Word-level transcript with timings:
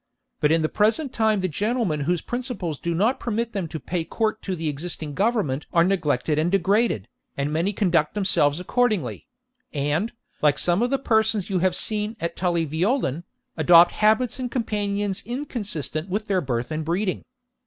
But 0.39 0.51
in 0.51 0.63
the 0.63 0.67
present 0.67 1.13
time 1.13 1.41
the 1.41 1.47
gentlemen 1.47 1.99
whose 1.99 2.23
principles 2.23 2.79
do 2.79 2.95
not 2.95 3.19
permit 3.19 3.53
them 3.53 3.67
to 3.67 3.79
pay 3.79 4.03
court 4.03 4.41
to 4.41 4.55
the 4.55 4.67
existing 4.67 5.13
government 5.13 5.67
are 5.71 5.83
neglected 5.83 6.39
and 6.39 6.51
degraded, 6.51 7.07
and 7.37 7.53
many 7.53 7.71
conduct 7.71 8.15
themselves 8.15 8.59
accordingly; 8.59 9.27
and, 9.73 10.11
like 10.41 10.57
some 10.57 10.81
of 10.81 10.89
the 10.89 10.97
persons 10.97 11.51
you 11.51 11.59
have 11.59 11.75
seen 11.75 12.17
at 12.19 12.35
Tully 12.35 12.65
Veolan, 12.65 13.25
adopt 13.55 13.91
habits 13.91 14.39
and 14.39 14.49
companions 14.49 15.21
inconsistent 15.23 16.09
with 16.09 16.25
their 16.25 16.41
birth 16.41 16.71
and 16.71 16.83
breeding. 16.83 17.23